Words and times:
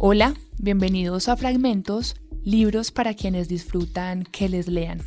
Hola, 0.00 0.34
bienvenidos 0.58 1.28
a 1.28 1.36
Fragmentos, 1.36 2.14
libros 2.44 2.92
para 2.92 3.14
quienes 3.14 3.48
disfrutan 3.48 4.22
que 4.22 4.48
les 4.48 4.68
lean. 4.68 5.02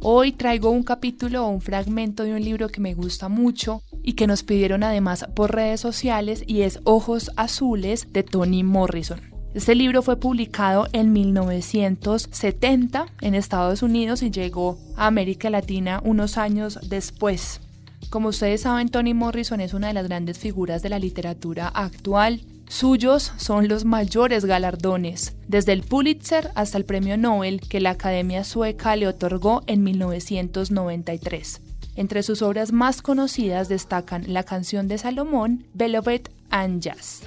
Hoy 0.00 0.32
traigo 0.32 0.70
un 0.70 0.82
capítulo 0.82 1.44
o 1.44 1.50
un 1.50 1.60
fragmento 1.60 2.22
de 2.22 2.32
un 2.32 2.42
libro 2.42 2.70
que 2.70 2.80
me 2.80 2.94
gusta 2.94 3.28
mucho 3.28 3.82
y 4.02 4.14
que 4.14 4.26
nos 4.26 4.42
pidieron 4.42 4.82
además 4.82 5.26
por 5.34 5.54
redes 5.54 5.82
sociales 5.82 6.42
y 6.46 6.62
es 6.62 6.80
Ojos 6.84 7.30
Azules 7.36 8.14
de 8.14 8.22
Toni 8.22 8.64
Morrison. 8.64 9.20
Este 9.52 9.74
libro 9.74 10.00
fue 10.00 10.16
publicado 10.18 10.88
en 10.94 11.12
1970 11.12 13.08
en 13.20 13.34
Estados 13.34 13.82
Unidos 13.82 14.22
y 14.22 14.30
llegó 14.30 14.78
a 14.96 15.06
América 15.06 15.50
Latina 15.50 16.00
unos 16.02 16.38
años 16.38 16.78
después. 16.88 17.60
Como 18.08 18.30
ustedes 18.30 18.62
saben, 18.62 18.88
Toni 18.88 19.12
Morrison 19.12 19.60
es 19.60 19.74
una 19.74 19.88
de 19.88 19.94
las 19.94 20.08
grandes 20.08 20.38
figuras 20.38 20.80
de 20.80 20.88
la 20.88 20.98
literatura 20.98 21.68
actual. 21.68 22.40
Suyos 22.70 23.32
son 23.36 23.66
los 23.66 23.84
mayores 23.84 24.44
galardones, 24.44 25.34
desde 25.48 25.72
el 25.72 25.82
Pulitzer 25.82 26.52
hasta 26.54 26.78
el 26.78 26.84
Premio 26.84 27.16
Nobel 27.16 27.60
que 27.60 27.80
la 27.80 27.90
Academia 27.90 28.44
Sueca 28.44 28.94
le 28.94 29.08
otorgó 29.08 29.64
en 29.66 29.82
1993. 29.82 31.62
Entre 31.96 32.22
sus 32.22 32.42
obras 32.42 32.70
más 32.70 33.02
conocidas 33.02 33.68
destacan 33.68 34.32
La 34.32 34.44
canción 34.44 34.86
de 34.86 34.98
Salomón, 34.98 35.66
Beloved 35.74 36.28
and 36.50 36.80
Jazz. 36.80 37.22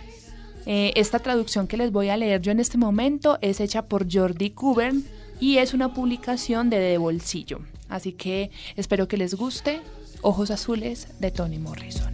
Eh, 0.65 0.93
esta 0.95 1.19
traducción 1.19 1.67
que 1.67 1.75
les 1.75 1.91
voy 1.91 2.07
a 2.07 2.15
leer 2.15 2.39
yo 2.41 2.53
en 2.53 2.61
este 2.61 2.77
momento 2.77 3.37
es 3.41 3.59
hecha 3.59 3.81
por 3.87 4.07
Jordi 4.09 4.51
Cubern 4.51 5.03
y 5.41 5.57
es 5.57 5.73
una 5.73 5.93
publicación 5.93 6.69
de 6.69 6.79
De 6.79 6.97
Bolsillo. 6.97 7.59
Así 7.89 8.13
que 8.13 8.49
espero 8.77 9.09
que 9.09 9.17
les 9.17 9.33
guste. 9.33 9.81
Ojos 10.21 10.51
Azules 10.51 11.09
de 11.19 11.31
Toni 11.31 11.59
Morrison. 11.59 12.12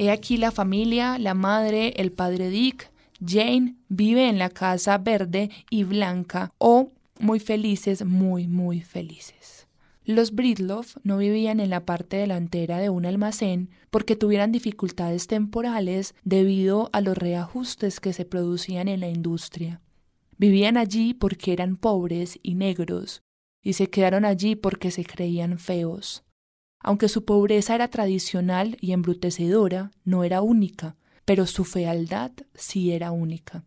He 0.00 0.12
aquí 0.12 0.36
la 0.36 0.52
familia, 0.52 1.18
la 1.18 1.34
madre, 1.34 1.92
el 1.96 2.12
padre 2.12 2.50
Dick, 2.50 2.92
Jane 3.20 3.74
vive 3.88 4.28
en 4.28 4.38
la 4.38 4.48
casa 4.48 4.96
verde 4.96 5.50
y 5.70 5.82
blanca 5.82 6.52
o 6.58 6.92
muy 7.18 7.40
felices, 7.40 8.04
muy, 8.04 8.46
muy 8.46 8.80
felices. 8.80 9.66
Los 10.04 10.36
Bridloff 10.36 10.96
no 11.02 11.18
vivían 11.18 11.58
en 11.58 11.70
la 11.70 11.84
parte 11.84 12.16
delantera 12.16 12.78
de 12.78 12.90
un 12.90 13.06
almacén 13.06 13.70
porque 13.90 14.14
tuvieran 14.14 14.52
dificultades 14.52 15.26
temporales 15.26 16.14
debido 16.22 16.90
a 16.92 17.00
los 17.00 17.18
reajustes 17.18 17.98
que 17.98 18.12
se 18.12 18.24
producían 18.24 18.86
en 18.86 19.00
la 19.00 19.08
industria. 19.08 19.80
Vivían 20.36 20.76
allí 20.76 21.12
porque 21.12 21.52
eran 21.52 21.76
pobres 21.76 22.38
y 22.44 22.54
negros, 22.54 23.22
y 23.64 23.72
se 23.72 23.90
quedaron 23.90 24.24
allí 24.24 24.54
porque 24.54 24.92
se 24.92 25.04
creían 25.04 25.58
feos. 25.58 26.22
Aunque 26.80 27.08
su 27.08 27.24
pobreza 27.24 27.74
era 27.74 27.88
tradicional 27.88 28.76
y 28.80 28.92
embrutecedora, 28.92 29.90
no 30.04 30.24
era 30.24 30.42
única, 30.42 30.96
pero 31.24 31.46
su 31.46 31.64
fealdad 31.64 32.32
sí 32.54 32.92
era 32.92 33.10
única. 33.10 33.64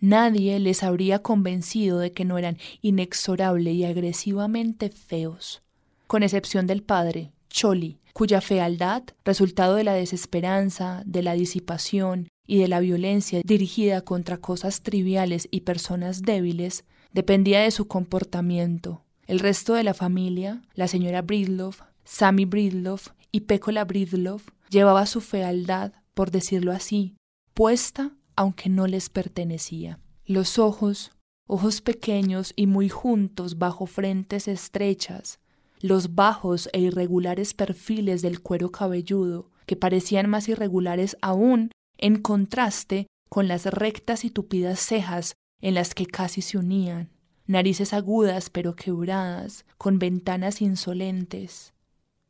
Nadie 0.00 0.58
les 0.58 0.82
habría 0.82 1.20
convencido 1.20 1.98
de 1.98 2.12
que 2.12 2.24
no 2.24 2.36
eran 2.36 2.58
inexorable 2.80 3.72
y 3.72 3.84
agresivamente 3.84 4.90
feos, 4.90 5.62
con 6.06 6.22
excepción 6.22 6.66
del 6.66 6.82
padre, 6.82 7.32
Choli, 7.48 8.00
cuya 8.12 8.40
fealdad, 8.40 9.02
resultado 9.24 9.76
de 9.76 9.84
la 9.84 9.94
desesperanza, 9.94 11.02
de 11.06 11.22
la 11.22 11.34
disipación 11.34 12.28
y 12.46 12.58
de 12.58 12.68
la 12.68 12.80
violencia 12.80 13.40
dirigida 13.44 14.00
contra 14.02 14.38
cosas 14.38 14.82
triviales 14.82 15.48
y 15.50 15.60
personas 15.60 16.22
débiles, 16.22 16.84
dependía 17.12 17.60
de 17.60 17.70
su 17.70 17.86
comportamiento. 17.88 19.04
El 19.26 19.38
resto 19.38 19.74
de 19.74 19.84
la 19.84 19.94
familia, 19.94 20.62
la 20.74 20.88
señora 20.88 21.22
Bridloff, 21.22 21.82
Sammy 22.04 22.44
Bridloff 22.44 23.10
y 23.30 23.42
Pecola 23.42 23.84
Bridloff, 23.84 24.48
llevaba 24.68 25.06
su 25.06 25.20
fealdad, 25.20 25.92
por 26.14 26.30
decirlo 26.30 26.72
así, 26.72 27.16
puesta 27.54 28.12
aunque 28.36 28.68
no 28.68 28.86
les 28.86 29.10
pertenecía. 29.10 29.98
Los 30.24 30.58
ojos, 30.58 31.12
ojos 31.46 31.80
pequeños 31.80 32.52
y 32.56 32.66
muy 32.66 32.88
juntos 32.88 33.58
bajo 33.58 33.86
frentes 33.86 34.48
estrechas, 34.48 35.38
los 35.80 36.14
bajos 36.14 36.68
e 36.72 36.80
irregulares 36.80 37.54
perfiles 37.54 38.22
del 38.22 38.40
cuero 38.40 38.70
cabelludo, 38.70 39.50
que 39.66 39.76
parecían 39.76 40.28
más 40.30 40.48
irregulares 40.48 41.16
aún 41.20 41.70
en 41.98 42.20
contraste 42.20 43.06
con 43.28 43.48
las 43.48 43.66
rectas 43.66 44.24
y 44.24 44.30
tupidas 44.30 44.80
cejas 44.80 45.34
en 45.60 45.74
las 45.74 45.94
que 45.94 46.06
casi 46.06 46.42
se 46.42 46.58
unían, 46.58 47.10
narices 47.46 47.92
agudas 47.92 48.50
pero 48.50 48.74
quebradas, 48.74 49.64
con 49.78 49.98
ventanas 49.98 50.62
insolentes. 50.62 51.72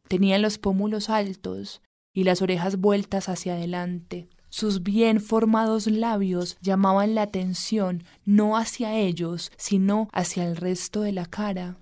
Tenían 0.09 0.43
los 0.43 0.59
pómulos 0.59 1.11
altos 1.11 1.83
y 2.13 2.25
las 2.25 2.43
orejas 2.43 2.77
vueltas 2.77 3.29
hacia 3.29 3.55
adelante. 3.55 4.29
Sus 4.49 4.83
bien 4.83 5.21
formados 5.21 5.87
labios 5.87 6.59
llamaban 6.61 7.15
la 7.15 7.23
atención 7.23 8.05
no 8.27 8.59
hacia 8.59 8.95
ellos, 8.95 9.51
sino 9.57 10.09
hacia 10.13 10.45
el 10.45 10.57
resto 10.57 11.01
de 11.01 11.13
la 11.13 11.25
cara. 11.25 11.79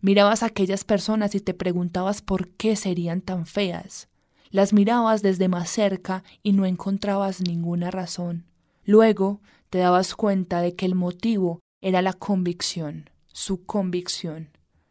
Mirabas 0.00 0.42
a 0.42 0.46
aquellas 0.46 0.84
personas 0.84 1.34
y 1.34 1.40
te 1.40 1.54
preguntabas 1.54 2.22
por 2.22 2.48
qué 2.48 2.76
serían 2.76 3.20
tan 3.20 3.46
feas. 3.46 4.08
Las 4.50 4.72
mirabas 4.72 5.22
desde 5.22 5.48
más 5.48 5.70
cerca 5.70 6.24
y 6.42 6.52
no 6.52 6.66
encontrabas 6.66 7.40
ninguna 7.40 7.90
razón. 7.90 8.44
Luego 8.84 9.40
te 9.70 9.78
dabas 9.78 10.14
cuenta 10.14 10.60
de 10.60 10.74
que 10.74 10.86
el 10.86 10.94
motivo 10.94 11.60
era 11.80 12.02
la 12.02 12.12
convicción, 12.12 13.10
su 13.32 13.64
convicción. 13.66 14.48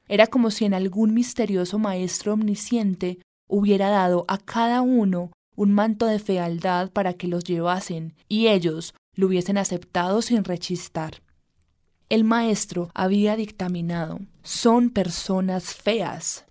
Era 0.08 0.28
como 0.28 0.52
si 0.52 0.66
en 0.66 0.74
algún 0.74 1.14
misterioso 1.14 1.80
maestro 1.80 2.34
omnisciente 2.34 3.20
hubiera 3.48 3.90
dado 3.90 4.26
a 4.28 4.38
cada 4.38 4.82
uno 4.82 5.32
un 5.56 5.74
manto 5.74 6.06
de 6.06 6.20
fealdad 6.20 6.92
para 6.92 7.14
que 7.14 7.28
los 7.28 7.44
llevasen 7.44 8.14
y 8.30 8.48
ellos 8.48 8.94
lo 9.16 9.28
hubiesen 9.28 9.58
aceptado 9.58 10.22
sin 10.22 10.44
rechistar. 10.44 11.22
El 12.10 12.24
maestro 12.24 12.90
había 12.94 13.36
dictaminado 13.36 14.20
son 14.44 14.92
personas 14.92 15.76
feas. 15.76 16.46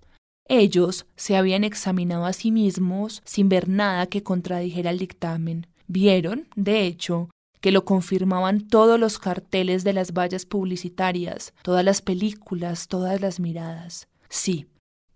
Ellos 0.48 1.06
se 1.16 1.34
habían 1.36 1.64
examinado 1.64 2.26
a 2.26 2.34
sí 2.34 2.50
mismos 2.50 3.22
sin 3.24 3.48
ver 3.48 3.68
nada 3.68 4.06
que 4.06 4.22
contradijera 4.22 4.90
el 4.90 4.98
dictamen. 4.98 5.66
Vieron, 5.88 6.46
de 6.56 6.86
hecho, 6.86 7.30
que 7.66 7.72
lo 7.72 7.84
confirmaban 7.84 8.60
todos 8.60 9.00
los 9.00 9.18
carteles 9.18 9.82
de 9.82 9.92
las 9.92 10.12
vallas 10.12 10.46
publicitarias, 10.46 11.52
todas 11.62 11.84
las 11.84 12.00
películas, 12.00 12.86
todas 12.86 13.20
las 13.20 13.40
miradas. 13.40 14.06
Sí, 14.28 14.68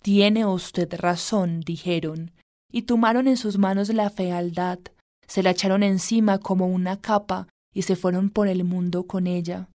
tiene 0.03 0.44
usted 0.44 0.93
razón, 0.97 1.61
dijeron, 1.61 2.33
y 2.72 2.83
tomaron 2.83 3.28
en 3.28 3.37
sus 3.37 3.56
manos 3.56 3.88
la 3.91 4.11
fealdad, 4.11 4.81
se 5.28 5.44
la 5.44 5.50
echaron 5.50 5.84
encima 5.84 6.38
como 6.38 6.66
una 6.66 7.00
capa 7.00 7.47
y 7.72 7.83
se 7.83 7.94
fueron 7.94 8.31
por 8.31 8.49
el 8.49 8.65
mundo 8.65 9.05
con 9.05 9.28
ella. 9.28 9.69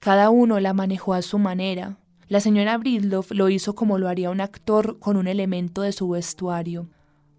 Cada 0.00 0.30
uno 0.30 0.58
la 0.58 0.72
manejó 0.72 1.14
a 1.14 1.22
su 1.22 1.38
manera. 1.38 1.98
La 2.26 2.40
señora 2.40 2.78
Bridloff 2.78 3.30
lo 3.30 3.48
hizo 3.48 3.76
como 3.76 3.98
lo 3.98 4.08
haría 4.08 4.30
un 4.30 4.40
actor 4.40 4.98
con 4.98 5.16
un 5.16 5.28
elemento 5.28 5.82
de 5.82 5.92
su 5.92 6.08
vestuario. 6.08 6.88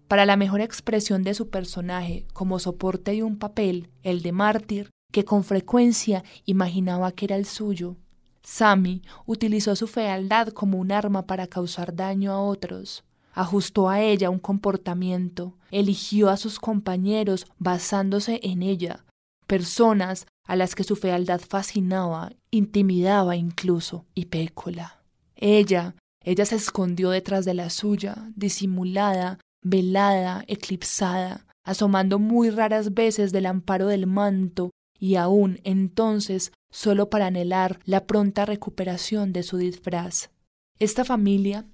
Para 0.08 0.26
la 0.26 0.36
mejor 0.36 0.60
expresión 0.60 1.22
de 1.22 1.34
su 1.34 1.50
personaje, 1.50 2.26
como 2.32 2.58
soporte 2.58 3.12
de 3.12 3.22
un 3.22 3.38
papel, 3.38 3.90
el 4.02 4.22
de 4.22 4.32
mártir, 4.32 4.90
que 5.12 5.24
con 5.24 5.44
frecuencia 5.44 6.24
imaginaba 6.44 7.12
que 7.12 7.26
era 7.26 7.36
el 7.36 7.46
suyo. 7.46 7.96
Sammy 8.42 9.02
utilizó 9.26 9.76
su 9.76 9.86
fealdad 9.86 10.48
como 10.48 10.78
un 10.78 10.90
arma 10.90 11.26
para 11.26 11.46
causar 11.46 11.94
daño 11.94 12.32
a 12.32 12.40
otros 12.40 13.04
ajustó 13.38 13.88
a 13.88 14.00
ella 14.00 14.30
un 14.30 14.40
comportamiento, 14.40 15.56
eligió 15.70 16.28
a 16.28 16.36
sus 16.36 16.58
compañeros 16.58 17.46
basándose 17.60 18.40
en 18.42 18.64
ella, 18.64 19.04
personas 19.46 20.26
a 20.44 20.56
las 20.56 20.74
que 20.74 20.82
su 20.82 20.96
fealdad 20.96 21.40
fascinaba, 21.40 22.32
intimidaba 22.50 23.36
incluso, 23.36 24.06
y 24.12 24.24
pécola. 24.24 25.04
Ella, 25.36 25.94
ella 26.24 26.44
se 26.46 26.56
escondió 26.56 27.10
detrás 27.10 27.44
de 27.44 27.54
la 27.54 27.70
suya, 27.70 28.28
disimulada, 28.34 29.38
velada, 29.62 30.44
eclipsada, 30.46 31.46
asomando 31.64 32.18
muy 32.18 32.50
raras 32.50 32.94
veces 32.94 33.32
del 33.32 33.46
amparo 33.46 33.86
del 33.86 34.06
manto, 34.06 34.70
y 34.98 35.14
aún 35.16 35.60
entonces 35.64 36.52
solo 36.70 37.08
para 37.08 37.26
anhelar 37.26 37.78
la 37.84 38.06
pronta 38.06 38.44
recuperación 38.44 39.32
de 39.32 39.42
su 39.42 39.56
disfraz. 39.56 40.30
Esta 40.78 41.04
familia 41.04 41.66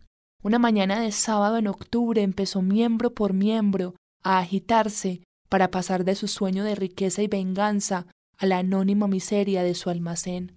una 0.44 0.58
mañana 0.58 1.00
de 1.00 1.10
sábado 1.10 1.56
en 1.56 1.68
octubre 1.68 2.20
empezó 2.20 2.60
miembro 2.60 3.14
por 3.14 3.32
miembro 3.32 3.94
a 4.22 4.40
agitarse 4.40 5.22
para 5.48 5.70
pasar 5.70 6.04
de 6.04 6.14
su 6.14 6.28
sueño 6.28 6.64
de 6.64 6.74
riqueza 6.74 7.22
y 7.22 7.28
venganza 7.28 8.06
a 8.36 8.44
la 8.44 8.58
anónima 8.58 9.08
miseria 9.08 9.62
de 9.62 9.74
su 9.74 9.88
almacén. 9.88 10.52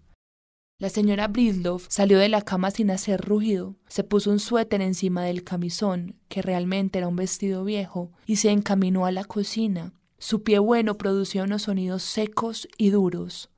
La 0.80 0.90
señora 0.90 1.28
Bridloff 1.28 1.88
salió 1.90 2.20
de 2.20 2.30
la 2.30 2.44
cama 2.44 2.70
sin 2.70 2.92
hacer 2.92 3.20
ruido, 3.20 3.76
se 3.88 4.04
puso 4.04 4.30
un 4.30 4.40
suéter 4.40 4.80
encima 4.82 5.24
del 5.24 5.44
camisón, 5.44 6.16
que 6.30 6.44
realmente 6.44 7.00
era 7.00 7.08
un 7.08 7.16
vestido 7.16 7.64
viejo, 7.64 8.12
y 8.28 8.36
se 8.36 8.52
encaminó 8.52 9.08
a 9.08 9.12
la 9.12 9.24
cocina. 9.24 9.94
Su 10.20 10.44
pie 10.44 10.60
bueno 10.60 10.96
producía 10.96 11.46
unos 11.46 11.64
sonidos 11.64 12.04
secos 12.04 12.68
y 12.78 12.92
duros. 12.92 13.50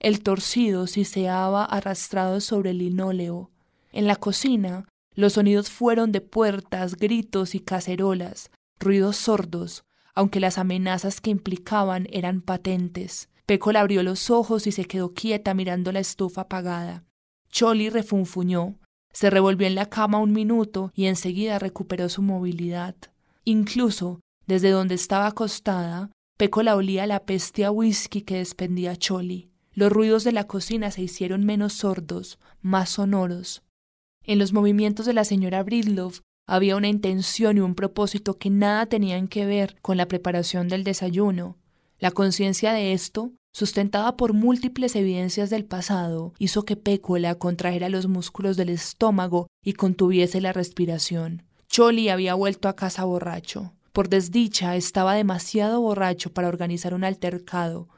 El 0.00 0.20
torcido 0.24 0.88
siseaba 0.88 1.64
arrastrado 1.64 2.40
sobre 2.40 2.70
el 2.70 2.78
linóleo, 2.78 3.50
En 3.92 4.06
la 4.06 4.16
cocina, 4.16 4.86
los 5.14 5.34
sonidos 5.34 5.70
fueron 5.70 6.12
de 6.12 6.20
puertas, 6.20 6.96
gritos 6.96 7.54
y 7.54 7.60
cacerolas, 7.60 8.50
ruidos 8.80 9.16
sordos, 9.16 9.84
aunque 10.14 10.40
las 10.40 10.58
amenazas 10.58 11.20
que 11.20 11.30
implicaban 11.30 12.08
eran 12.10 12.40
patentes. 12.40 13.28
Pécola 13.48 13.80
abrió 13.80 14.02
los 14.02 14.28
ojos 14.28 14.66
y 14.66 14.72
se 14.72 14.84
quedó 14.84 15.14
quieta 15.14 15.54
mirando 15.54 15.90
la 15.90 16.00
estufa 16.00 16.42
apagada. 16.42 17.06
Choli 17.50 17.88
refunfuñó, 17.88 18.78
se 19.10 19.30
revolvió 19.30 19.66
en 19.66 19.74
la 19.74 19.86
cama 19.86 20.18
un 20.18 20.32
minuto 20.32 20.92
y 20.94 21.06
enseguida 21.06 21.58
recuperó 21.58 22.10
su 22.10 22.20
movilidad. 22.20 22.94
Incluso, 23.46 24.20
desde 24.46 24.68
donde 24.68 24.96
estaba 24.96 25.28
acostada, 25.28 26.10
Pécola 26.36 26.76
olía 26.76 27.06
la 27.06 27.24
peste 27.24 27.64
a 27.64 27.70
whisky 27.70 28.20
que 28.20 28.36
despendía 28.36 28.96
Choli. 28.96 29.50
Los 29.72 29.90
ruidos 29.90 30.24
de 30.24 30.32
la 30.32 30.46
cocina 30.46 30.90
se 30.90 31.00
hicieron 31.00 31.46
menos 31.46 31.72
sordos, 31.72 32.38
más 32.60 32.90
sonoros. 32.90 33.62
En 34.24 34.38
los 34.38 34.52
movimientos 34.52 35.06
de 35.06 35.14
la 35.14 35.24
señora 35.24 35.62
Bridloff 35.62 36.20
había 36.46 36.76
una 36.76 36.88
intención 36.88 37.56
y 37.56 37.60
un 37.60 37.74
propósito 37.74 38.36
que 38.36 38.50
nada 38.50 38.84
tenían 38.84 39.26
que 39.26 39.46
ver 39.46 39.78
con 39.80 39.96
la 39.96 40.06
preparación 40.06 40.68
del 40.68 40.84
desayuno. 40.84 41.56
La 41.98 42.12
conciencia 42.12 42.72
de 42.72 42.92
esto, 42.92 43.32
sustentada 43.52 44.16
por 44.16 44.32
múltiples 44.32 44.94
evidencias 44.96 45.50
del 45.50 45.64
pasado, 45.64 46.32
hizo 46.38 46.64
que 46.64 46.76
Pécola 46.76 47.34
contrajera 47.34 47.88
los 47.88 48.06
músculos 48.06 48.56
del 48.56 48.68
estómago 48.68 49.48
y 49.64 49.72
contuviese 49.72 50.40
la 50.40 50.52
respiración. 50.52 51.42
Choli 51.68 52.08
había 52.08 52.34
vuelto 52.34 52.68
a 52.68 52.76
casa 52.76 53.04
borracho. 53.04 53.72
Por 53.92 54.08
desdicha, 54.08 54.76
estaba 54.76 55.14
demasiado 55.14 55.80
borracho 55.80 56.32
para 56.32 56.48
organizar 56.48 56.94
un 56.94 57.04
altercado, 57.04 57.88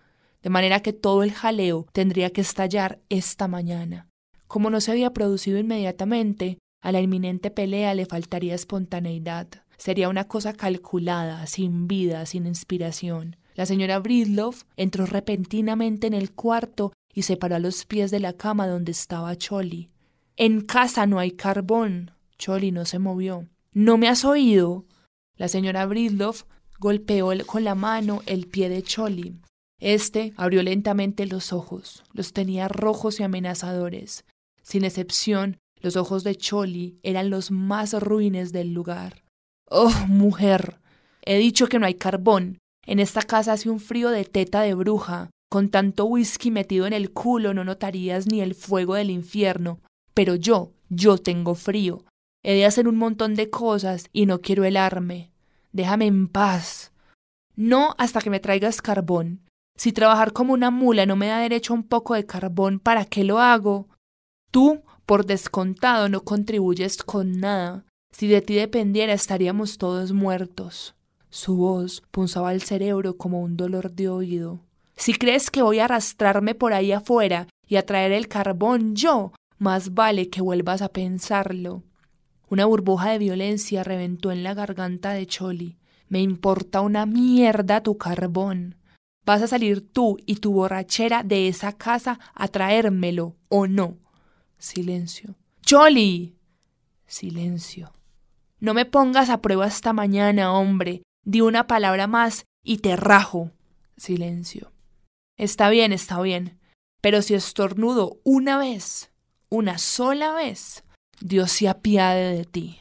de 0.42 0.50
manera 0.50 0.80
que 0.80 0.92
todo 0.92 1.22
el 1.22 1.32
jaleo 1.32 1.86
tendría 1.92 2.30
que 2.30 2.40
estallar 2.40 3.00
esta 3.08 3.48
mañana. 3.48 4.08
Como 4.46 4.70
no 4.70 4.80
se 4.80 4.90
había 4.90 5.12
producido 5.12 5.58
inmediatamente, 5.58 6.58
a 6.82 6.92
la 6.92 7.00
inminente 7.00 7.50
pelea 7.50 7.94
le 7.94 8.06
faltaría 8.06 8.54
espontaneidad. 8.54 9.48
Sería 9.76 10.08
una 10.08 10.24
cosa 10.24 10.52
calculada, 10.54 11.46
sin 11.46 11.86
vida, 11.86 12.24
sin 12.26 12.46
inspiración. 12.46 13.36
La 13.54 13.66
señora 13.66 13.98
Bridloff 13.98 14.64
entró 14.76 15.06
repentinamente 15.06 16.06
en 16.06 16.14
el 16.14 16.32
cuarto 16.32 16.92
y 17.12 17.22
se 17.22 17.36
paró 17.36 17.56
a 17.56 17.60
los 17.60 17.84
pies 17.84 18.10
de 18.10 18.20
la 18.20 18.32
cama 18.32 18.66
donde 18.66 18.92
estaba 18.92 19.36
Choli. 19.36 19.90
En 20.36 20.62
casa 20.62 21.06
no 21.06 21.18
hay 21.18 21.32
carbón. 21.32 22.12
Choli 22.38 22.72
no 22.72 22.84
se 22.84 22.98
movió. 22.98 23.46
¿No 23.72 23.98
me 23.98 24.08
has 24.08 24.24
oído? 24.24 24.86
La 25.36 25.48
señora 25.48 25.86
Bridloff 25.86 26.44
golpeó 26.78 27.30
con 27.46 27.64
la 27.64 27.74
mano 27.74 28.22
el 28.26 28.46
pie 28.46 28.68
de 28.68 28.82
Choli. 28.82 29.36
Este 29.80 30.32
abrió 30.36 30.62
lentamente 30.62 31.26
los 31.26 31.52
ojos. 31.52 32.04
Los 32.12 32.32
tenía 32.32 32.68
rojos 32.68 33.20
y 33.20 33.22
amenazadores. 33.22 34.24
Sin 34.62 34.84
excepción, 34.84 35.58
los 35.80 35.96
ojos 35.96 36.24
de 36.24 36.36
Choli 36.36 36.98
eran 37.02 37.30
los 37.30 37.50
más 37.50 37.94
ruines 37.94 38.52
del 38.52 38.72
lugar. 38.72 39.24
Oh, 39.66 39.92
mujer. 40.08 40.78
He 41.22 41.38
dicho 41.38 41.66
que 41.68 41.78
no 41.78 41.86
hay 41.86 41.94
carbón. 41.94 42.58
En 42.90 42.98
esta 42.98 43.22
casa 43.22 43.52
hace 43.52 43.70
un 43.70 43.78
frío 43.78 44.10
de 44.10 44.24
teta 44.24 44.62
de 44.62 44.74
bruja. 44.74 45.30
Con 45.48 45.68
tanto 45.68 46.06
whisky 46.06 46.50
metido 46.50 46.88
en 46.88 46.92
el 46.92 47.12
culo 47.12 47.54
no 47.54 47.62
notarías 47.62 48.26
ni 48.26 48.40
el 48.40 48.56
fuego 48.56 48.96
del 48.96 49.10
infierno. 49.10 49.78
Pero 50.12 50.34
yo, 50.34 50.72
yo 50.88 51.16
tengo 51.16 51.54
frío. 51.54 52.04
He 52.42 52.56
de 52.56 52.66
hacer 52.66 52.88
un 52.88 52.96
montón 52.96 53.36
de 53.36 53.48
cosas 53.48 54.08
y 54.12 54.26
no 54.26 54.40
quiero 54.40 54.64
helarme. 54.64 55.30
Déjame 55.70 56.06
en 56.06 56.26
paz. 56.26 56.90
No 57.54 57.94
hasta 57.96 58.20
que 58.20 58.28
me 58.28 58.40
traigas 58.40 58.82
carbón. 58.82 59.42
Si 59.78 59.92
trabajar 59.92 60.32
como 60.32 60.52
una 60.52 60.72
mula 60.72 61.06
no 61.06 61.14
me 61.14 61.28
da 61.28 61.38
derecho 61.38 61.74
a 61.74 61.76
un 61.76 61.84
poco 61.84 62.14
de 62.14 62.26
carbón, 62.26 62.80
¿para 62.80 63.04
qué 63.04 63.22
lo 63.22 63.38
hago? 63.38 63.88
Tú, 64.50 64.82
por 65.06 65.26
descontado, 65.26 66.08
no 66.08 66.24
contribuyes 66.24 67.04
con 67.04 67.38
nada. 67.38 67.84
Si 68.12 68.26
de 68.26 68.42
ti 68.42 68.54
dependiera 68.56 69.12
estaríamos 69.12 69.78
todos 69.78 70.10
muertos. 70.10 70.96
Su 71.30 71.56
voz 71.56 72.02
punzaba 72.10 72.52
el 72.52 72.62
cerebro 72.62 73.16
como 73.16 73.40
un 73.40 73.56
dolor 73.56 73.92
de 73.92 74.08
oído. 74.08 74.60
Si 74.96 75.14
crees 75.14 75.50
que 75.50 75.62
voy 75.62 75.78
a 75.78 75.84
arrastrarme 75.86 76.54
por 76.54 76.72
ahí 76.72 76.92
afuera 76.92 77.46
y 77.66 77.76
a 77.76 77.86
traer 77.86 78.12
el 78.12 78.28
carbón 78.28 78.96
yo, 78.96 79.32
más 79.58 79.94
vale 79.94 80.28
que 80.28 80.42
vuelvas 80.42 80.82
a 80.82 80.88
pensarlo. 80.88 81.84
Una 82.48 82.66
burbuja 82.66 83.10
de 83.10 83.18
violencia 83.18 83.84
reventó 83.84 84.32
en 84.32 84.42
la 84.42 84.54
garganta 84.54 85.12
de 85.12 85.24
Choli. 85.26 85.78
Me 86.08 86.20
importa 86.20 86.80
una 86.80 87.06
mierda 87.06 87.80
tu 87.80 87.96
carbón. 87.96 88.74
Vas 89.24 89.42
a 89.42 89.46
salir 89.46 89.88
tú 89.88 90.16
y 90.26 90.36
tu 90.36 90.52
borrachera 90.52 91.22
de 91.22 91.46
esa 91.46 91.72
casa 91.72 92.18
a 92.34 92.48
traérmelo, 92.48 93.36
¿o 93.48 93.68
no? 93.68 93.98
Silencio. 94.58 95.36
Choli. 95.62 96.34
Silencio. 97.06 97.92
No 98.58 98.74
me 98.74 98.84
pongas 98.84 99.30
a 99.30 99.40
prueba 99.40 99.66
esta 99.68 99.92
mañana, 99.92 100.52
hombre. 100.52 101.02
Di 101.24 101.40
una 101.40 101.66
palabra 101.66 102.06
más 102.06 102.44
y 102.62 102.78
te 102.78 102.96
rajo. 102.96 103.50
Silencio. 103.96 104.72
Está 105.36 105.68
bien, 105.70 105.92
está 105.92 106.20
bien. 106.20 106.58
Pero 107.00 107.22
si 107.22 107.34
estornudo 107.34 108.20
una 108.24 108.58
vez, 108.58 109.10
una 109.48 109.78
sola 109.78 110.34
vez, 110.34 110.84
Dios 111.20 111.50
se 111.52 111.68
apiade 111.68 112.36
de 112.36 112.44
ti. 112.44 112.78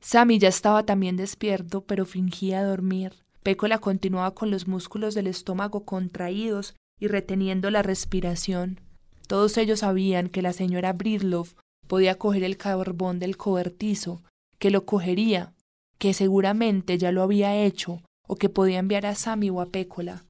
Sammy 0.00 0.38
ya 0.38 0.48
estaba 0.48 0.84
también 0.84 1.16
despierto, 1.16 1.82
pero 1.82 2.06
fingía 2.06 2.64
dormir. 2.64 3.14
Pécola 3.42 3.78
continuaba 3.78 4.34
con 4.34 4.50
los 4.50 4.68
músculos 4.68 5.14
del 5.14 5.26
estómago 5.26 5.84
contraídos 5.84 6.74
y 7.00 7.08
reteniendo 7.08 7.70
la 7.70 7.82
respiración. 7.82 8.80
Todos 9.26 9.56
ellos 9.58 9.80
sabían 9.80 10.28
que 10.28 10.42
la 10.42 10.52
señora 10.52 10.92
Bridloff 10.92 11.54
podía 11.86 12.16
coger 12.16 12.44
el 12.44 12.56
carbón 12.56 13.18
del 13.18 13.36
cobertizo, 13.36 14.22
que 14.58 14.70
lo 14.70 14.84
cogería, 14.84 15.52
que 15.98 16.14
seguramente 16.14 16.96
ya 16.98 17.12
lo 17.12 17.22
había 17.22 17.56
hecho 17.56 18.02
o 18.26 18.36
que 18.36 18.48
podía 18.48 18.78
enviar 18.78 19.06
a 19.06 19.14
Sammy 19.14 19.50
o 19.50 19.60
a 19.60 19.66
Pécola. 19.66 20.24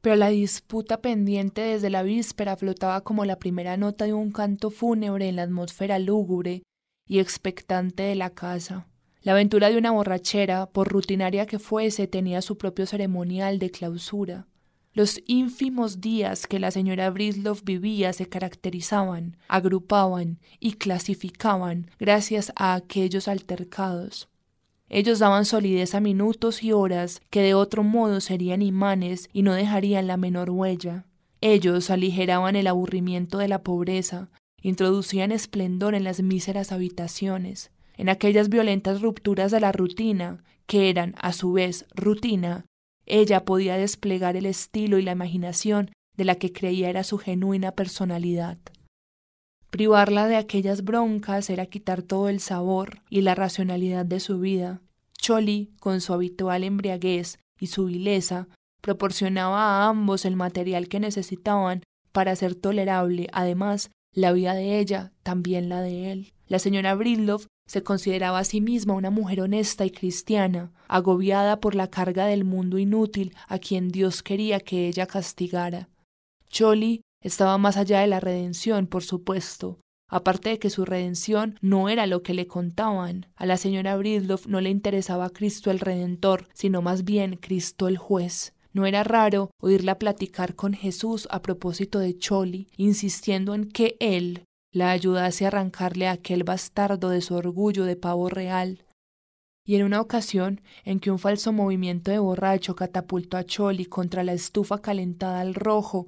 Pero 0.00 0.16
la 0.16 0.28
disputa 0.28 1.00
pendiente 1.00 1.60
desde 1.60 1.90
la 1.90 2.02
víspera 2.02 2.56
flotaba 2.56 3.02
como 3.02 3.24
la 3.24 3.38
primera 3.38 3.76
nota 3.76 4.04
de 4.04 4.14
un 4.14 4.30
canto 4.30 4.70
fúnebre 4.70 5.28
en 5.28 5.36
la 5.36 5.42
atmósfera 5.42 5.98
lúgubre 5.98 6.62
y 7.06 7.18
expectante 7.18 8.04
de 8.04 8.14
la 8.14 8.30
casa. 8.30 8.86
La 9.22 9.32
aventura 9.32 9.68
de 9.68 9.76
una 9.76 9.90
borrachera, 9.90 10.66
por 10.66 10.88
rutinaria 10.88 11.46
que 11.46 11.58
fuese, 11.58 12.06
tenía 12.06 12.40
su 12.40 12.56
propio 12.56 12.86
ceremonial 12.86 13.58
de 13.58 13.70
clausura. 13.70 14.46
Los 14.92 15.20
ínfimos 15.26 16.00
días 16.00 16.46
que 16.46 16.58
la 16.58 16.70
señora 16.70 17.10
Brisloff 17.10 17.62
vivía 17.64 18.12
se 18.12 18.28
caracterizaban, 18.28 19.36
agrupaban 19.48 20.38
y 20.60 20.72
clasificaban 20.74 21.90
gracias 21.98 22.52
a 22.56 22.74
aquellos 22.74 23.28
altercados. 23.28 24.28
Ellos 24.90 25.18
daban 25.18 25.44
solidez 25.44 25.94
a 25.94 26.00
minutos 26.00 26.62
y 26.62 26.72
horas 26.72 27.20
que 27.30 27.42
de 27.42 27.54
otro 27.54 27.84
modo 27.84 28.20
serían 28.20 28.62
imanes 28.62 29.28
y 29.32 29.42
no 29.42 29.52
dejarían 29.52 30.06
la 30.06 30.16
menor 30.16 30.50
huella. 30.50 31.04
Ellos 31.40 31.90
aligeraban 31.90 32.56
el 32.56 32.66
aburrimiento 32.66 33.38
de 33.38 33.48
la 33.48 33.62
pobreza, 33.62 34.28
introducían 34.62 35.30
esplendor 35.30 35.94
en 35.94 36.04
las 36.04 36.22
míseras 36.22 36.72
habitaciones, 36.72 37.70
en 37.96 38.08
aquellas 38.08 38.48
violentas 38.48 39.02
rupturas 39.02 39.50
de 39.50 39.60
la 39.60 39.72
rutina, 39.72 40.42
que 40.66 40.90
eran, 40.90 41.14
a 41.18 41.32
su 41.32 41.52
vez, 41.52 41.86
rutina, 41.94 42.64
ella 43.06 43.44
podía 43.44 43.76
desplegar 43.76 44.36
el 44.36 44.46
estilo 44.46 44.98
y 44.98 45.02
la 45.02 45.12
imaginación 45.12 45.90
de 46.16 46.24
la 46.24 46.34
que 46.34 46.52
creía 46.52 46.90
era 46.90 47.04
su 47.04 47.18
genuina 47.18 47.72
personalidad. 47.72 48.58
Privarla 49.70 50.28
de 50.28 50.36
aquellas 50.36 50.82
broncas 50.82 51.50
era 51.50 51.66
quitar 51.66 52.02
todo 52.02 52.28
el 52.28 52.40
sabor 52.40 53.02
y 53.10 53.20
la 53.20 53.34
racionalidad 53.34 54.06
de 54.06 54.20
su 54.20 54.40
vida. 54.40 54.80
Choli, 55.18 55.70
con 55.78 56.00
su 56.00 56.14
habitual 56.14 56.64
embriaguez 56.64 57.38
y 57.60 57.66
su 57.66 57.86
vileza, 57.86 58.48
proporcionaba 58.80 59.60
a 59.60 59.88
ambos 59.88 60.24
el 60.24 60.36
material 60.36 60.88
que 60.88 61.00
necesitaban 61.00 61.82
para 62.12 62.34
ser 62.34 62.54
tolerable, 62.54 63.28
además, 63.32 63.90
la 64.14 64.32
vida 64.32 64.54
de 64.54 64.78
ella, 64.78 65.12
también 65.22 65.68
la 65.68 65.82
de 65.82 66.12
él. 66.12 66.32
La 66.46 66.58
señora 66.58 66.94
Bridloff 66.94 67.46
se 67.66 67.82
consideraba 67.82 68.38
a 68.38 68.44
sí 68.44 68.62
misma 68.62 68.94
una 68.94 69.10
mujer 69.10 69.42
honesta 69.42 69.84
y 69.84 69.90
cristiana, 69.90 70.72
agobiada 70.88 71.60
por 71.60 71.74
la 71.74 71.88
carga 71.88 72.24
del 72.24 72.44
mundo 72.44 72.78
inútil 72.78 73.34
a 73.46 73.58
quien 73.58 73.88
Dios 73.88 74.22
quería 74.22 74.60
que 74.60 74.88
ella 74.88 75.06
castigara. 75.06 75.90
Choli 76.48 77.02
estaba 77.20 77.58
más 77.58 77.76
allá 77.76 78.00
de 78.00 78.06
la 78.06 78.20
redención, 78.20 78.86
por 78.86 79.02
supuesto, 79.02 79.78
aparte 80.08 80.50
de 80.50 80.58
que 80.58 80.70
su 80.70 80.84
redención 80.84 81.58
no 81.60 81.88
era 81.88 82.06
lo 82.06 82.22
que 82.22 82.34
le 82.34 82.46
contaban. 82.46 83.26
A 83.36 83.46
la 83.46 83.56
señora 83.56 83.96
Bridloff 83.96 84.46
no 84.46 84.60
le 84.60 84.70
interesaba 84.70 85.30
Cristo 85.30 85.70
el 85.70 85.80
Redentor, 85.80 86.48
sino 86.54 86.82
más 86.82 87.04
bien 87.04 87.36
Cristo 87.36 87.88
el 87.88 87.98
Juez. 87.98 88.54
No 88.72 88.86
era 88.86 89.02
raro 89.02 89.50
oírla 89.60 89.98
platicar 89.98 90.54
con 90.54 90.72
Jesús 90.72 91.26
a 91.30 91.42
propósito 91.42 91.98
de 91.98 92.16
Choli, 92.16 92.68
insistiendo 92.76 93.54
en 93.54 93.70
que 93.70 93.96
él 94.00 94.44
la 94.72 94.90
ayudase 94.90 95.44
a 95.44 95.48
arrancarle 95.48 96.06
a 96.06 96.12
aquel 96.12 96.44
bastardo 96.44 97.08
de 97.08 97.20
su 97.20 97.34
orgullo 97.34 97.84
de 97.84 97.96
pavo 97.96 98.28
real. 98.28 98.84
Y 99.66 99.74
en 99.76 99.84
una 99.84 100.00
ocasión 100.00 100.62
en 100.84 101.00
que 101.00 101.10
un 101.10 101.18
falso 101.18 101.52
movimiento 101.52 102.10
de 102.10 102.18
borracho 102.18 102.74
catapultó 102.76 103.36
a 103.36 103.44
Choli 103.44 103.84
contra 103.86 104.22
la 104.22 104.32
estufa 104.32 104.80
calentada 104.80 105.40
al 105.40 105.54
rojo 105.54 106.06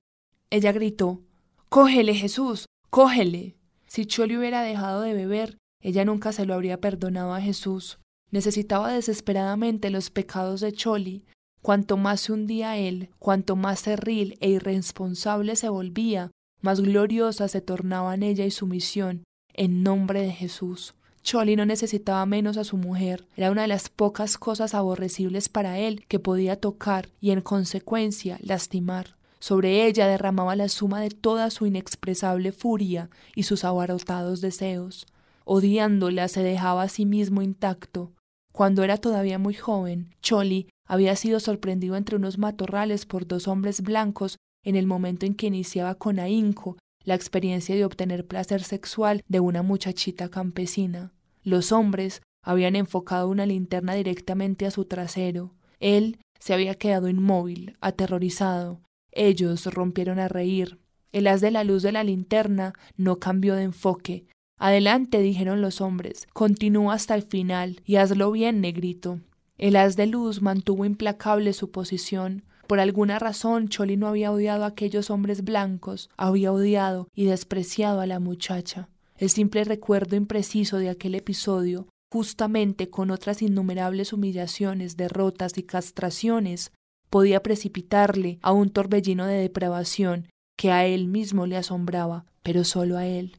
ella 0.50 0.73
gritó 0.73 1.23
Cógele, 1.69 2.14
Jesús, 2.14 2.66
cógele. 2.90 3.57
Si 3.87 4.04
Choli 4.04 4.37
hubiera 4.37 4.62
dejado 4.62 5.02
de 5.02 5.14
beber, 5.14 5.59
ella 5.80 6.04
nunca 6.04 6.33
se 6.33 6.45
lo 6.45 6.54
habría 6.54 6.80
perdonado 6.80 7.33
a 7.33 7.40
Jesús. 7.40 8.00
Necesitaba 8.33 8.92
desesperadamente 8.92 9.90
los 9.90 10.11
pecados 10.11 10.61
de 10.61 10.73
Choli. 10.73 11.25
Cuanto 11.62 11.97
más 11.97 12.23
se 12.23 12.33
hundía 12.33 12.76
él, 12.76 13.11
cuanto 13.19 13.54
más 13.54 13.83
cerril 13.83 14.37
e 14.40 14.49
irresponsable 14.49 15.57
se 15.57 15.69
volvía, 15.69 16.30
más 16.61 16.80
gloriosa 16.80 17.49
se 17.49 17.61
tornaban 17.61 18.23
ella 18.23 18.45
y 18.45 18.50
su 18.50 18.66
misión, 18.66 19.25
en 19.52 19.83
nombre 19.83 20.23
de 20.23 20.33
Jesús. 20.33 20.95
Choli 21.23 21.54
no 21.54 21.66
necesitaba 21.66 22.25
menos 22.26 22.57
a 22.57 22.64
su 22.64 22.76
mujer, 22.76 23.28
era 23.37 23.50
una 23.50 23.62
de 23.62 23.69
las 23.69 23.90
pocas 23.90 24.38
cosas 24.38 24.75
aborrecibles 24.75 25.49
para 25.49 25.78
él 25.78 26.07
que 26.09 26.19
podía 26.19 26.57
tocar 26.57 27.11
y 27.21 27.30
en 27.30 27.42
consecuencia 27.42 28.38
lastimar. 28.40 29.20
Sobre 29.40 29.87
ella 29.87 30.06
derramaba 30.06 30.54
la 30.54 30.68
suma 30.68 31.00
de 31.00 31.11
toda 31.11 31.50
su 31.50 31.66
inexpresable 31.66 32.52
furia 32.52 33.09
y 33.35 33.44
sus 33.44 33.64
abarrotados 33.64 34.40
deseos. 34.40 35.06
Odiándola 35.44 36.28
se 36.28 36.42
dejaba 36.42 36.82
a 36.82 36.88
sí 36.88 37.06
mismo 37.06 37.40
intacto. 37.42 38.12
Cuando 38.52 38.85
era 38.85 38.99
todavía 38.99 39.38
muy 39.38 39.54
joven, 39.54 40.14
Choli 40.20 40.68
había 40.87 41.16
sido 41.16 41.40
sorprendido 41.40 41.97
entre 41.97 42.16
unos 42.16 42.37
matorrales 42.37 43.06
por 43.06 43.26
dos 43.26 43.49
hombres 43.49 43.80
blancos 43.80 44.37
en 44.64 44.76
el 44.76 44.87
momento 44.87 45.25
en 45.25 45.35
que 45.35 45.47
iniciaba 45.47 45.94
con 45.94 46.18
ahínco 46.18 46.76
la 47.04 47.14
experiencia 47.14 47.75
de 47.75 47.85
obtener 47.85 48.26
placer 48.26 48.62
sexual 48.62 49.23
de 49.26 49.40
una 49.40 49.62
muchachita 49.62 50.28
campesina. 50.28 51.12
Los 51.42 51.73
hombres 51.73 52.20
habían 52.44 52.76
enfocado 52.76 53.28
una 53.28 53.47
linterna 53.47 53.94
directamente 53.94 54.66
a 54.66 54.70
su 54.70 54.85
trasero. 54.85 55.54
Él 55.78 56.18
se 56.38 56.52
había 56.52 56.75
quedado 56.75 57.09
inmóvil, 57.09 57.76
aterrorizado. 57.80 58.80
Ellos 59.12 59.67
rompieron 59.67 60.19
a 60.19 60.29
reír. 60.29 60.79
El 61.12 61.26
haz 61.26 61.40
de 61.40 61.50
la 61.50 61.64
luz 61.64 61.83
de 61.83 61.93
la 61.93 62.05
linterna 62.05 62.75
no 62.97 63.19
cambió 63.19 63.55
de 63.55 63.64
enfoque. 63.64 64.26
Adelante, 64.59 65.21
dijeron 65.21 65.61
los 65.61 65.81
hombres, 65.81 66.29
continúa 66.33 66.95
hasta 66.95 67.14
el 67.14 67.23
final 67.23 67.81
y 67.85 67.97
hazlo 67.97 68.31
bien, 68.31 68.61
negrito. 68.61 69.21
El 69.59 69.76
haz 69.76 69.97
de 69.97 70.07
luz 70.07 70.43
mantuvo 70.43 70.85
implacable 70.85 71.52
su 71.52 71.71
posición. 71.71 72.45
Por 72.67 72.79
alguna 72.79 73.19
razón 73.19 73.69
Choli 73.69 73.97
no 73.97 74.07
había 74.07 74.31
odiado 74.31 74.64
a 74.64 74.69
aquellos 74.69 75.11
hombres 75.11 75.43
blancos, 75.43 76.09
había 76.17 76.52
odiado 76.52 77.09
y 77.14 77.25
despreciado 77.25 78.00
a 78.00 78.07
la 78.07 78.21
muchacha. 78.21 78.88
El 79.17 79.29
simple 79.29 79.64
recuerdo 79.64 80.17
impreciso 80.17 80.79
de 80.79 80.88
aquel 80.88 81.14
episodio, 81.14 81.88
justamente 82.12 82.90
con 82.90 83.11
otras 83.11 83.43
innumerables 83.43 84.12
humillaciones, 84.12 84.97
derrotas 84.97 85.59
y 85.59 85.62
castraciones, 85.62 86.73
podía 87.11 87.43
precipitarle 87.43 88.38
a 88.40 88.52
un 88.52 88.71
torbellino 88.71 89.26
de 89.26 89.35
depravación 89.35 90.29
que 90.57 90.71
a 90.71 90.87
él 90.87 91.09
mismo 91.09 91.47
le 91.47 91.57
asombraba, 91.57 92.25
pero 92.43 92.64
solo 92.64 92.97
a 92.97 93.07
él. 93.07 93.37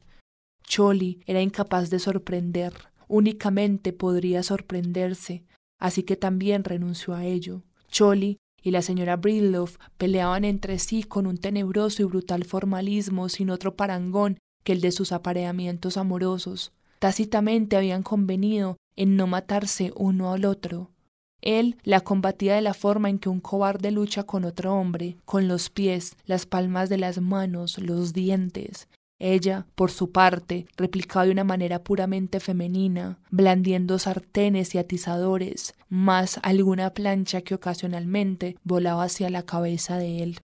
Choli 0.64 1.20
era 1.26 1.40
incapaz 1.40 1.90
de 1.90 1.98
sorprender, 1.98 2.72
únicamente 3.08 3.92
podría 3.92 4.42
sorprenderse, 4.42 5.44
así 5.78 6.02
que 6.02 6.16
también 6.16 6.64
renunció 6.64 7.14
a 7.14 7.24
ello. 7.24 7.62
Choli 7.90 8.38
y 8.62 8.70
la 8.70 8.82
señora 8.82 9.16
Bridloff 9.16 9.78
peleaban 9.98 10.44
entre 10.44 10.78
sí 10.78 11.02
con 11.02 11.26
un 11.26 11.36
tenebroso 11.36 12.02
y 12.02 12.04
brutal 12.04 12.44
formalismo 12.44 13.28
sin 13.28 13.50
otro 13.50 13.76
parangón 13.76 14.38
que 14.62 14.72
el 14.72 14.80
de 14.80 14.92
sus 14.92 15.12
apareamientos 15.12 15.96
amorosos. 15.96 16.72
Tácitamente 17.00 17.76
habían 17.76 18.04
convenido 18.04 18.76
en 18.94 19.16
no 19.16 19.26
matarse 19.26 19.92
uno 19.96 20.32
al 20.32 20.44
otro. 20.44 20.91
Él 21.42 21.76
la 21.82 22.00
combatía 22.00 22.54
de 22.54 22.62
la 22.62 22.72
forma 22.72 23.10
en 23.10 23.18
que 23.18 23.28
un 23.28 23.40
cobarde 23.40 23.90
lucha 23.90 24.22
con 24.22 24.44
otro 24.44 24.74
hombre, 24.74 25.18
con 25.26 25.48
los 25.48 25.68
pies, 25.68 26.16
las 26.24 26.46
palmas 26.46 26.88
de 26.88 26.98
las 26.98 27.20
manos, 27.20 27.78
los 27.78 28.14
dientes, 28.14 28.88
ella, 29.24 29.66
por 29.76 29.92
su 29.92 30.10
parte, 30.10 30.66
replicaba 30.76 31.26
de 31.26 31.30
una 31.30 31.44
manera 31.44 31.84
puramente 31.84 32.40
femenina, 32.40 33.20
blandiendo 33.30 34.00
sartenes 34.00 34.74
y 34.74 34.78
atizadores, 34.78 35.74
más 35.88 36.40
alguna 36.42 36.92
plancha 36.92 37.42
que 37.42 37.54
ocasionalmente 37.54 38.56
volaba 38.64 39.04
hacia 39.04 39.30
la 39.30 39.44
cabeza 39.44 39.96
de 39.96 40.24
él. 40.24 40.40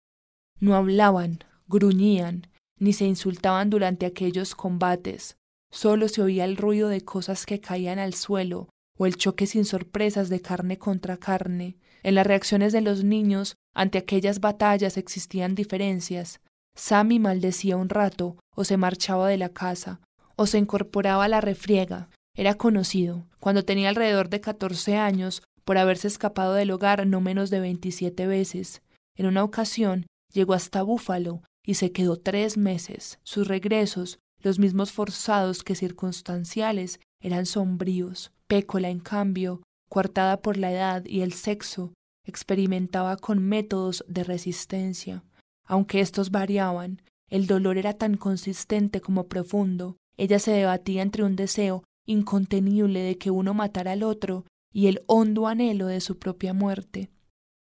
No 0.59 0.75
hablaban, 0.75 1.45
gruñían, 1.69 2.49
ni 2.81 2.93
se 2.93 3.05
insultaban 3.05 3.71
durante 3.71 4.07
aquellos 4.07 4.57
combates. 4.57 5.37
Solo 5.71 6.09
se 6.09 6.23
oía 6.23 6.45
el 6.45 6.57
ruido 6.57 6.89
de 6.89 7.03
cosas 7.03 7.47
que 7.47 7.61
caían 7.61 8.01
al 8.01 8.15
suelo 8.15 8.71
o 8.99 9.07
el 9.07 9.17
choque 9.17 9.47
sin 9.47 9.65
sorpresas 9.65 10.29
de 10.29 10.41
carne 10.41 10.79
contra 10.79 11.17
carne. 11.17 11.77
En 12.03 12.15
las 12.15 12.27
reacciones 12.27 12.73
de 12.73 12.81
los 12.81 13.05
niños 13.05 13.57
ante 13.75 13.99
aquellas 13.99 14.41
batallas 14.41 14.97
existían 14.97 15.55
diferencias, 15.55 16.41
Sammy 16.77 17.19
maldecía 17.19 17.77
un 17.77 17.89
rato, 17.89 18.37
o 18.55 18.65
se 18.65 18.77
marchaba 18.77 19.29
de 19.29 19.37
la 19.37 19.49
casa, 19.49 20.01
o 20.37 20.47
se 20.47 20.59
incorporaba 20.59 21.25
a 21.25 21.29
la 21.29 21.41
refriega. 21.41 22.09
Era 22.37 22.55
conocido, 22.55 23.27
cuando 23.39 23.65
tenía 23.65 23.89
alrededor 23.89 24.29
de 24.29 24.41
catorce 24.41 24.97
años, 24.97 25.43
por 25.65 25.79
haberse 25.79 26.09
escapado 26.09 26.55
del 26.55 26.71
hogar 26.73 27.07
no 27.07 27.21
menos 27.21 27.51
de 27.51 27.61
veintisiete 27.61 28.27
veces. 28.27 28.83
En 29.17 29.27
una 29.27 29.45
ocasión 29.45 30.07
llegó 30.33 30.53
hasta 30.53 30.83
Búfalo 30.83 31.43
y 31.65 31.75
se 31.75 31.93
quedó 31.93 32.17
tres 32.17 32.57
meses. 32.57 33.19
Sus 33.23 33.47
regresos, 33.47 34.19
los 34.41 34.59
mismos 34.59 34.93
forzados 34.93 35.63
que 35.63 35.75
circunstanciales, 35.75 37.01
eran 37.21 37.47
sombríos. 37.47 38.33
Pécola, 38.55 38.89
en 38.89 39.01
cambio, 39.01 39.63
coartada 39.89 40.41
por 40.41 40.59
la 40.59 40.71
edad 40.71 41.05
y 41.07 41.23
el 41.23 41.33
sexo, 41.33 41.93
experimentaba 42.25 43.17
con 43.17 43.43
métodos 43.43 44.05
de 44.07 44.23
resistencia. 44.23 45.25
Aunque 45.67 45.99
estos 45.99 46.31
variaban, 46.31 47.03
el 47.29 47.49
dolor 47.49 47.79
era 47.79 47.95
tan 47.95 48.17
consistente 48.17 49.01
como 49.01 49.27
profundo. 49.27 49.97
Ella 50.17 50.39
se 50.39 50.53
debatía 50.53 51.03
entre 51.03 51.25
un 51.25 51.35
deseo 51.35 51.83
incontenible 52.07 53.01
de 53.01 53.19
que 53.19 53.33
uno 53.33 53.55
matara 53.55 53.91
al 53.91 54.05
otro 54.05 54.45
y 54.73 54.87
el 54.87 55.03
hondo 55.09 55.49
anhelo 55.49 55.89
de 55.89 56.01
su 56.01 56.21
propia 56.21 56.55
muerte. 56.55 57.11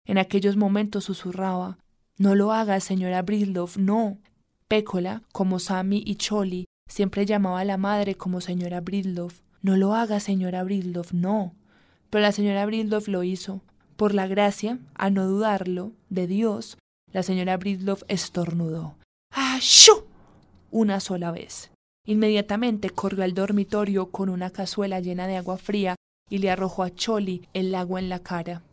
En 0.05 0.17
aquellos 0.17 0.55
momentos 0.55 1.03
susurraba 1.03 1.79
No 2.17 2.33
lo 2.33 2.53
haga, 2.53 2.79
señora 2.79 3.23
Bridloff, 3.23 3.75
no. 3.75 4.19
Pécola, 4.69 5.21
como 5.33 5.59
Sammy 5.59 6.01
y 6.05 6.15
Choli, 6.15 6.63
siempre 6.89 7.25
llamaba 7.25 7.59
a 7.59 7.65
la 7.65 7.75
madre 7.75 8.15
como 8.15 8.39
señora 8.39 8.79
Bridloff. 8.79 9.41
No 9.67 9.75
lo 9.75 9.95
haga, 9.95 10.21
señora 10.21 10.63
Bridloff, 10.63 11.11
no. 11.11 11.53
Pero 12.09 12.21
la 12.21 12.31
señora 12.31 12.65
Bridloff 12.65 13.09
lo 13.09 13.23
hizo. 13.23 13.59
Por 13.97 14.13
la 14.13 14.25
gracia, 14.25 14.79
a 14.95 15.09
no 15.09 15.27
dudarlo, 15.27 15.91
de 16.09 16.25
Dios, 16.25 16.77
la 17.11 17.21
señora 17.21 17.57
Bridloff 17.57 18.03
estornudó. 18.07 18.95
¡Ashú! 19.29 20.05
Una 20.71 21.01
sola 21.01 21.31
vez. 21.31 21.69
Inmediatamente 22.05 22.91
corrió 22.91 23.25
al 23.25 23.33
dormitorio 23.33 24.09
con 24.09 24.29
una 24.29 24.51
cazuela 24.51 25.01
llena 25.01 25.27
de 25.27 25.35
agua 25.35 25.57
fría 25.57 25.95
y 26.29 26.37
le 26.37 26.49
arrojó 26.49 26.83
a 26.83 26.95
Choli 26.95 27.49
el 27.53 27.75
agua 27.75 27.99
en 27.99 28.07
la 28.07 28.19
cara. 28.19 28.63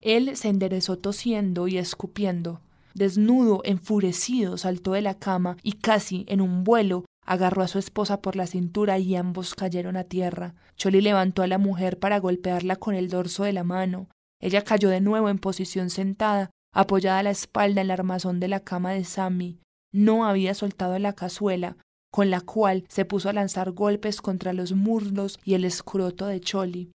Él 0.00 0.36
se 0.36 0.50
enderezó 0.50 0.98
tosiendo 0.98 1.66
y 1.66 1.78
escupiendo. 1.78 2.60
Desnudo, 2.94 3.60
enfurecido, 3.64 4.56
saltó 4.56 4.92
de 4.92 5.02
la 5.02 5.18
cama 5.18 5.56
y 5.64 5.72
casi 5.72 6.24
en 6.28 6.40
un 6.40 6.62
vuelo 6.62 7.06
agarró 7.24 7.62
a 7.62 7.68
su 7.68 7.78
esposa 7.78 8.20
por 8.20 8.36
la 8.36 8.46
cintura 8.46 8.98
y 8.98 9.16
ambos 9.16 9.54
cayeron 9.54 9.96
a 9.96 10.04
tierra. 10.04 10.54
Choli 10.76 11.00
levantó 11.00 11.42
a 11.42 11.46
la 11.46 11.58
mujer 11.58 11.98
para 11.98 12.18
golpearla 12.18 12.76
con 12.76 12.94
el 12.94 13.08
dorso 13.08 13.44
de 13.44 13.52
la 13.52 13.64
mano. 13.64 14.08
Ella 14.40 14.62
cayó 14.62 14.88
de 14.88 15.00
nuevo 15.00 15.28
en 15.28 15.38
posición 15.38 15.90
sentada 15.90 16.50
apoyada 16.74 17.20
a 17.20 17.22
la 17.22 17.30
espalda 17.30 17.80
en 17.80 17.86
el 17.86 17.90
armazón 17.92 18.40
de 18.40 18.48
la 18.48 18.60
cama 18.60 18.92
de 18.92 19.04
Sammy. 19.04 19.60
No 19.92 20.26
había 20.26 20.54
soltado 20.54 20.98
la 20.98 21.14
cazuela, 21.14 21.76
con 22.10 22.30
la 22.30 22.40
cual 22.40 22.84
se 22.88 23.04
puso 23.04 23.28
a 23.28 23.32
lanzar 23.32 23.70
golpes 23.70 24.20
contra 24.20 24.52
los 24.52 24.72
muslos 24.72 25.38
y 25.44 25.54
el 25.54 25.64
escroto 25.64 26.26
de 26.26 26.40
Choli. 26.40 26.90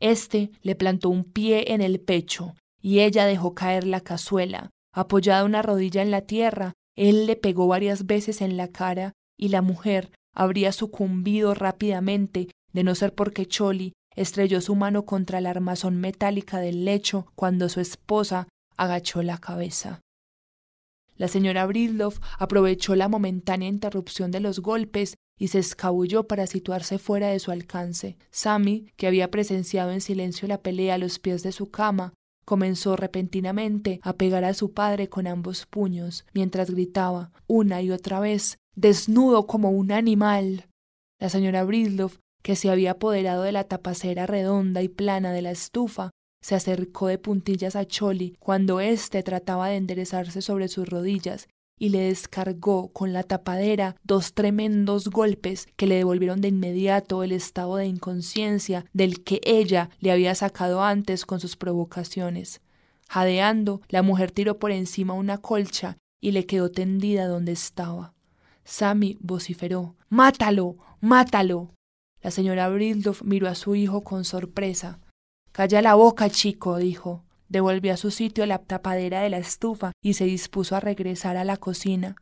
Este 0.00 0.50
le 0.62 0.74
plantó 0.76 1.10
un 1.10 1.24
pie 1.24 1.72
en 1.72 1.80
el 1.80 2.00
pecho, 2.00 2.54
y 2.80 3.00
ella 3.00 3.26
dejó 3.26 3.54
caer 3.54 3.86
la 3.86 4.00
cazuela. 4.00 4.70
Apoyada 4.94 5.44
una 5.44 5.62
rodilla 5.62 6.02
en 6.02 6.10
la 6.10 6.22
tierra, 6.22 6.72
él 6.96 7.26
le 7.26 7.36
pegó 7.36 7.66
varias 7.66 8.06
veces 8.06 8.40
en 8.40 8.56
la 8.56 8.68
cara, 8.68 9.12
y 9.42 9.48
la 9.48 9.60
mujer 9.60 10.12
habría 10.36 10.70
sucumbido 10.70 11.52
rápidamente, 11.52 12.46
de 12.72 12.84
no 12.84 12.94
ser 12.94 13.12
porque 13.12 13.44
Choli 13.44 13.92
estrelló 14.14 14.60
su 14.60 14.76
mano 14.76 15.04
contra 15.04 15.40
la 15.40 15.50
armazón 15.50 15.96
metálica 15.96 16.58
del 16.60 16.84
lecho 16.84 17.26
cuando 17.34 17.68
su 17.68 17.80
esposa 17.80 18.46
agachó 18.76 19.20
la 19.24 19.38
cabeza. 19.38 20.00
La 21.16 21.26
señora 21.26 21.66
Bridloff 21.66 22.20
aprovechó 22.38 22.94
la 22.94 23.08
momentánea 23.08 23.68
interrupción 23.68 24.30
de 24.30 24.38
los 24.38 24.60
golpes 24.60 25.16
y 25.40 25.48
se 25.48 25.58
escabulló 25.58 26.28
para 26.28 26.46
situarse 26.46 27.00
fuera 27.00 27.26
de 27.26 27.40
su 27.40 27.50
alcance. 27.50 28.16
Sammy, 28.30 28.92
que 28.96 29.08
había 29.08 29.32
presenciado 29.32 29.90
en 29.90 30.00
silencio 30.00 30.46
la 30.46 30.62
pelea 30.62 30.94
a 30.94 30.98
los 30.98 31.18
pies 31.18 31.42
de 31.42 31.50
su 31.50 31.68
cama, 31.68 32.14
comenzó 32.44 32.94
repentinamente 32.94 33.98
a 34.04 34.12
pegar 34.12 34.44
a 34.44 34.54
su 34.54 34.72
padre 34.72 35.08
con 35.08 35.26
ambos 35.26 35.66
puños, 35.66 36.26
mientras 36.32 36.70
gritaba 36.70 37.32
una 37.48 37.82
y 37.82 37.90
otra 37.90 38.20
vez 38.20 38.58
desnudo 38.74 39.46
como 39.46 39.70
un 39.70 39.92
animal. 39.92 40.68
La 41.20 41.28
señora 41.28 41.64
Bridloff, 41.64 42.18
que 42.42 42.56
se 42.56 42.70
había 42.70 42.92
apoderado 42.92 43.42
de 43.42 43.52
la 43.52 43.64
tapacera 43.64 44.26
redonda 44.26 44.82
y 44.82 44.88
plana 44.88 45.32
de 45.32 45.42
la 45.42 45.50
estufa, 45.50 46.10
se 46.42 46.56
acercó 46.56 47.06
de 47.06 47.18
puntillas 47.18 47.76
a 47.76 47.86
Choli 47.86 48.36
cuando 48.40 48.80
éste 48.80 49.22
trataba 49.22 49.68
de 49.68 49.76
enderezarse 49.76 50.42
sobre 50.42 50.68
sus 50.68 50.88
rodillas 50.88 51.48
y 51.78 51.88
le 51.88 52.00
descargó 52.00 52.92
con 52.92 53.12
la 53.12 53.22
tapadera 53.22 53.96
dos 54.04 54.34
tremendos 54.34 55.08
golpes 55.08 55.66
que 55.76 55.86
le 55.86 55.96
devolvieron 55.96 56.40
de 56.40 56.48
inmediato 56.48 57.22
el 57.22 57.32
estado 57.32 57.76
de 57.76 57.86
inconsciencia 57.86 58.84
del 58.92 59.24
que 59.24 59.40
ella 59.44 59.90
le 60.00 60.12
había 60.12 60.34
sacado 60.34 60.82
antes 60.82 61.24
con 61.24 61.40
sus 61.40 61.56
provocaciones. 61.56 62.60
Jadeando, 63.08 63.82
la 63.88 64.02
mujer 64.02 64.30
tiró 64.30 64.58
por 64.58 64.70
encima 64.70 65.14
una 65.14 65.38
colcha 65.38 65.96
y 66.20 66.32
le 66.32 66.46
quedó 66.46 66.70
tendida 66.70 67.26
donde 67.26 67.52
estaba. 67.52 68.14
Sammy 68.64 69.18
vociferó 69.20 69.96
Mátalo. 70.08 70.76
Mátalo. 71.00 71.70
La 72.20 72.30
señora 72.30 72.68
Brildoff 72.68 73.22
miró 73.22 73.48
a 73.48 73.54
su 73.54 73.74
hijo 73.74 74.02
con 74.02 74.24
sorpresa. 74.24 75.00
Calla 75.50 75.82
la 75.82 75.94
boca, 75.94 76.30
chico, 76.30 76.76
dijo. 76.76 77.24
Devolvió 77.48 77.92
a 77.92 77.96
su 77.96 78.10
sitio 78.10 78.46
la 78.46 78.58
tapadera 78.58 79.20
de 79.20 79.30
la 79.30 79.38
estufa 79.38 79.92
y 80.02 80.14
se 80.14 80.24
dispuso 80.24 80.76
a 80.76 80.80
regresar 80.80 81.36
a 81.36 81.44
la 81.44 81.56
cocina. 81.56 82.16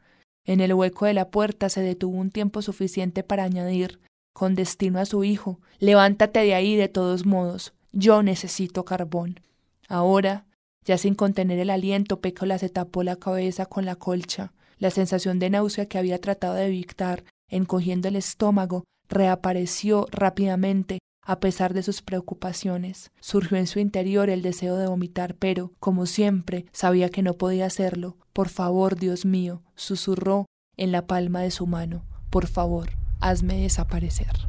En 0.47 0.61
el 0.61 0.75
hueco 0.75 1.06
de 1.06 1.14
la 1.14 1.30
puerta 1.30 1.68
se 1.68 1.82
detuvo 1.82 2.16
un 2.16 2.30
tiempo 2.30 2.62
suficiente 2.62 3.23
para 3.23 3.44
añadir, 3.44 4.00
con 4.32 4.54
destino 4.54 4.99
a 4.99 5.06
su 5.06 5.23
hijo, 5.23 5.61
levántate 5.78 6.40
de 6.40 6.54
ahí 6.54 6.76
de 6.76 6.88
todos 6.88 7.26
modos. 7.26 7.75
Yo 7.92 8.23
necesito 8.23 8.85
carbón. 8.85 9.40
Ahora, 9.88 10.47
ya 10.85 10.97
sin 10.99 11.14
contener 11.14 11.59
el 11.59 11.70
aliento, 11.70 12.20
Pécola 12.20 12.59
se 12.59 12.68
tapó 12.68 13.02
la 13.02 13.16
cabeza 13.16 13.66
con 13.66 13.85
la 13.85 13.97
colcha. 13.97 14.52
La 14.80 14.90
sensación 14.90 15.38
de 15.38 15.50
náusea 15.50 15.87
que 15.87 15.99
había 15.99 16.20
tratado 16.20 16.54
de 16.54 16.66
evitar, 16.66 17.22
encogiendo 17.49 18.08
el 18.08 18.16
estómago, 18.16 18.84
reapareció 19.08 20.06
rápidamente 20.10 20.99
a 21.22 21.38
pesar 21.38 21.75
de 21.75 21.82
sus 21.82 22.00
preocupaciones. 22.00 23.12
Surgió 23.20 23.58
en 23.58 23.66
su 23.66 23.78
interior 23.78 24.30
el 24.30 24.42
deseo 24.42 24.76
de 24.76 24.87
vomitar, 24.87 25.34
pero, 25.34 25.72
como 25.78 26.06
siempre, 26.06 26.64
sabía 26.72 27.10
que 27.10 27.22
no 27.22 27.34
podía 27.34 27.66
hacerlo. 27.66 28.16
Por 28.32 28.49
favor, 28.49 28.96
Dios 28.96 29.26
mío, 29.26 29.62
susurró 29.76 30.46
en 30.76 30.92
la 30.92 31.06
palma 31.06 31.40
de 31.42 31.50
su 31.50 31.66
mano. 31.66 32.04
Por 32.30 32.46
favor, 32.46 32.90
hazme 33.20 33.60
desaparecer. 33.60 34.49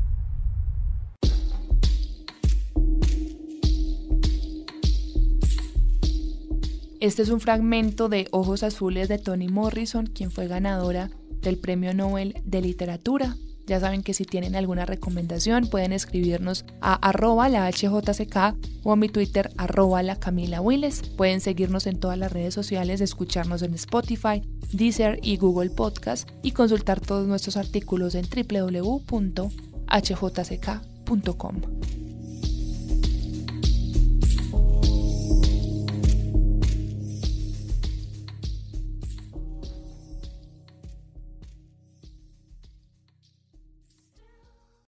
Este 7.01 7.21
es 7.23 7.29
un 7.29 7.41
fragmento 7.41 8.07
de 8.07 8.29
Ojos 8.31 8.63
Azules 8.63 9.09
de 9.09 9.17
Toni 9.17 9.49
Morrison, 9.49 10.05
quien 10.05 10.31
fue 10.31 10.47
ganadora 10.47 11.09
del 11.41 11.57
Premio 11.57 11.93
Nobel 11.93 12.35
de 12.45 12.61
Literatura 12.61 13.35
ya 13.71 13.79
saben 13.79 14.03
que 14.03 14.13
si 14.13 14.25
tienen 14.25 14.57
alguna 14.57 14.85
recomendación 14.85 15.67
pueden 15.67 15.93
escribirnos 15.93 16.65
a 16.81 16.95
arroba 16.95 17.47
la 17.47 17.71
HJCK 17.71 18.55
o 18.83 18.91
a 18.91 18.95
mi 18.97 19.07
Twitter 19.07 19.49
arroba 19.57 20.03
la 20.03 20.17
Camila 20.17 20.59
Willes. 20.61 21.03
Pueden 21.15 21.39
seguirnos 21.41 21.87
en 21.87 21.97
todas 21.97 22.17
las 22.17 22.33
redes 22.33 22.53
sociales, 22.53 22.99
escucharnos 23.01 23.61
en 23.61 23.73
Spotify, 23.75 24.41
Deezer 24.73 25.19
y 25.21 25.37
Google 25.37 25.69
Podcast 25.69 26.27
y 26.43 26.51
consultar 26.51 26.99
todos 26.99 27.27
nuestros 27.27 27.55
artículos 27.55 28.15
en 28.15 28.25
www.hjck.com. 28.25 29.21